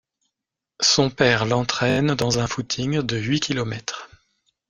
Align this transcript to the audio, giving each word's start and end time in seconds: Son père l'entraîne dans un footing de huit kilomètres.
Son 0.81 1.11
père 1.11 1.45
l'entraîne 1.45 2.15
dans 2.15 2.39
un 2.39 2.47
footing 2.47 3.03
de 3.03 3.17
huit 3.19 3.39
kilomètres. 3.39 4.09